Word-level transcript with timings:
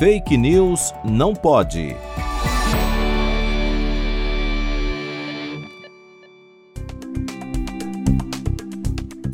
Fake 0.00 0.34
News 0.34 0.94
não 1.04 1.34
pode. 1.34 1.94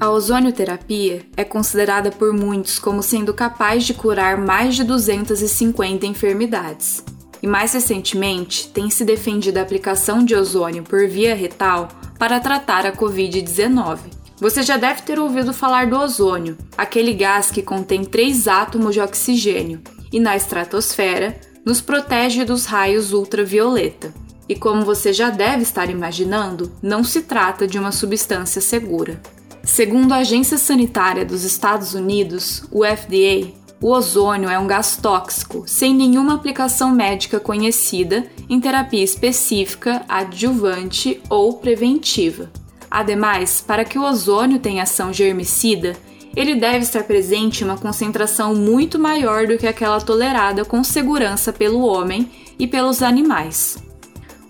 A 0.01 0.11
ozonioterapia 0.11 1.25
é 1.37 1.45
considerada 1.45 2.11
por 2.11 2.33
muitos 2.33 2.81
como 2.81 3.01
sendo 3.01 3.33
capaz 3.33 3.85
de 3.85 3.95
curar 3.95 4.37
mais 4.37 4.75
de 4.75 4.83
250 4.83 6.05
enfermidades. 6.05 7.05
E 7.41 7.47
mais 7.47 7.73
recentemente, 7.73 8.67
tem 8.67 8.91
se 8.91 9.05
defendido 9.05 9.59
a 9.59 9.63
aplicação 9.63 10.25
de 10.25 10.35
ozônio 10.35 10.83
por 10.83 11.07
via 11.07 11.37
retal 11.37 11.87
para 12.19 12.41
tratar 12.41 12.85
a 12.85 12.91
Covid-19. 12.91 14.01
Você 14.41 14.65
já 14.65 14.77
deve 14.77 15.03
ter 15.03 15.21
ouvido 15.21 15.53
falar 15.53 15.87
do 15.87 15.97
ozônio, 15.97 16.59
aquele 16.77 17.15
gás 17.15 17.53
que 17.53 17.63
contém 17.63 18.05
três 18.05 18.49
átomos 18.49 18.95
de 18.95 19.01
oxigênio 19.01 19.81
e 20.13 20.21
na 20.21 20.37
estratosfera 20.37 21.39
nos 21.65 21.81
protege 21.81 22.45
dos 22.45 22.65
raios 22.65 23.13
ultravioleta. 23.13 24.15
E 24.49 24.55
como 24.55 24.85
você 24.85 25.13
já 25.13 25.31
deve 25.31 25.63
estar 25.63 25.91
imaginando, 25.91 26.73
não 26.81 27.03
se 27.03 27.23
trata 27.23 27.67
de 27.67 27.79
uma 27.79 27.91
substância 27.91 28.61
segura. 28.61 29.21
Segundo 29.65 30.13
a 30.13 30.19
Agência 30.19 30.57
Sanitária 30.57 31.25
dos 31.25 31.43
Estados 31.43 31.93
Unidos, 31.93 32.63
o 32.71 32.85
FDA, 32.85 33.53
o 33.83 33.91
ozônio 33.91 34.49
é 34.49 34.59
um 34.59 34.67
gás 34.67 34.97
tóxico, 34.97 35.65
sem 35.67 35.93
nenhuma 35.93 36.35
aplicação 36.35 36.93
médica 36.93 37.41
conhecida 37.41 38.25
em 38.49 38.61
terapia 38.61 39.03
específica, 39.03 40.05
adjuvante 40.09 41.21
ou 41.29 41.55
preventiva. 41.55 42.51
Ademais, 42.91 43.61
para 43.61 43.85
que 43.85 43.99
o 43.99 44.05
ozônio 44.05 44.61
tenha 44.61 44.85
ação 44.85 45.13
germicida, 45.13 45.97
ele 46.37 46.55
deve 46.55 46.81
estar 46.81 47.05
presente 47.05 47.63
em 47.63 47.65
uma 47.65 47.79
concentração 47.79 48.55
muito 48.55 48.99
maior 48.99 49.47
do 49.47 49.57
que 49.57 49.67
aquela 49.67 49.99
tolerada 49.99 50.67
com 50.67 50.85
segurança 50.85 51.51
pelo 51.51 51.81
homem 51.81 52.31
e 52.59 52.67
pelos 52.67 53.03
animais. 53.03 53.79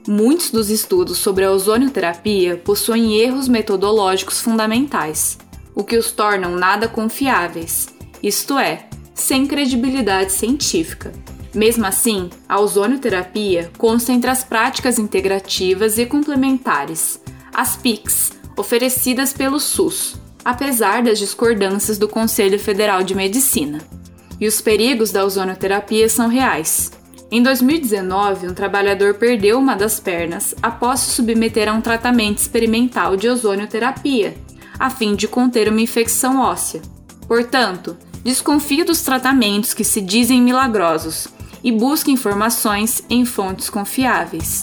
Muitos 0.08 0.50
dos 0.50 0.69
estudos 0.69 1.19
sobre 1.19 1.44
a 1.44 1.52
ozonioterapia 1.52 2.56
possuem 2.56 3.19
erros 3.19 3.48
metodológicos 3.48 4.41
fundamentais, 4.41 5.38
o 5.75 5.84
que 5.84 5.97
os 5.97 6.10
tornam 6.10 6.56
nada 6.56 6.88
confiáveis, 6.88 7.88
isto 8.20 8.58
é, 8.58 8.88
sem 9.14 9.47
credibilidade 9.47 10.32
científica. 10.32 11.12
Mesmo 11.55 11.86
assim, 11.86 12.28
a 12.48 12.60
ozonioterapia 12.60 13.70
consta 13.78 14.12
entre 14.12 14.28
as 14.28 14.44
práticas 14.44 14.98
integrativas 14.98 15.98
e 15.98 16.06
complementares, 16.06 17.20
as 17.55 17.77
PICs, 17.77 18.32
oferecidas 18.56 19.32
pelo 19.32 19.58
SUS, 19.58 20.16
apesar 20.47 21.02
das 21.02 21.19
discordâncias 21.19 21.98
do 21.98 22.06
Conselho 22.08 22.56
Federal 22.56 23.02
de 23.02 23.16
Medicina. 23.16 23.80
E 24.41 24.47
os 24.47 24.61
perigos 24.61 25.11
da 25.11 25.25
ozonioterapia 25.25 26.08
são 26.08 26.28
reais. 26.28 26.92
Em 27.33 27.42
2019, 27.42 28.47
um 28.47 28.55
trabalhador 28.55 29.14
perdeu 29.14 29.58
uma 29.58 29.75
das 29.75 29.98
pernas 29.98 30.55
após 30.62 31.00
se 31.00 31.11
submeter 31.11 31.69
a 31.69 31.72
um 31.72 31.80
tratamento 31.80 32.38
experimental 32.38 33.16
de 33.16 33.28
ozonioterapia, 33.28 34.36
a 34.78 34.88
fim 34.88 35.16
de 35.16 35.27
conter 35.27 35.69
uma 35.69 35.80
infecção 35.80 36.41
óssea. 36.41 36.81
Portanto, 37.27 37.97
desconfie 38.22 38.84
dos 38.84 39.00
tratamentos 39.00 39.75
que 39.75 39.83
se 39.83 40.00
dizem 40.00 40.41
milagrosos 40.41 41.27
e 41.64 41.72
busque 41.72 42.12
informações 42.12 43.03
em 43.10 43.25
fontes 43.25 43.69
confiáveis. 43.69 44.62